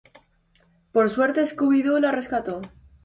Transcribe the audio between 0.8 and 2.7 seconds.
Por suerte, Scooby-Doo la rescató.